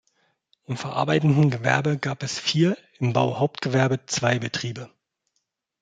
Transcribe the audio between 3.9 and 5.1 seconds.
zwei Betriebe.